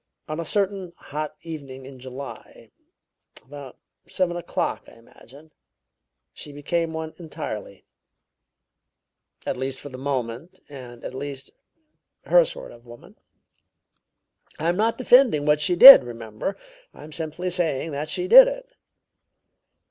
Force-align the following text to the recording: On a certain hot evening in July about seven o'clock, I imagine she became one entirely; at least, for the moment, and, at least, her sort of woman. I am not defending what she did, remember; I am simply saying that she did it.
On 0.27 0.39
a 0.39 0.45
certain 0.45 0.93
hot 0.97 1.35
evening 1.43 1.85
in 1.85 1.99
July 1.99 2.71
about 3.45 3.77
seven 4.07 4.35
o'clock, 4.35 4.85
I 4.89 4.93
imagine 4.93 5.51
she 6.33 6.51
became 6.51 6.89
one 6.89 7.13
entirely; 7.17 7.85
at 9.45 9.57
least, 9.57 9.79
for 9.79 9.89
the 9.89 9.99
moment, 9.99 10.59
and, 10.67 11.03
at 11.03 11.13
least, 11.13 11.51
her 12.23 12.43
sort 12.45 12.71
of 12.71 12.83
woman. 12.87 13.15
I 14.57 14.69
am 14.69 14.75
not 14.75 14.97
defending 14.97 15.45
what 15.45 15.61
she 15.61 15.75
did, 15.75 16.03
remember; 16.03 16.57
I 16.95 17.03
am 17.03 17.11
simply 17.11 17.51
saying 17.51 17.91
that 17.91 18.09
she 18.09 18.27
did 18.27 18.47
it. 18.47 18.71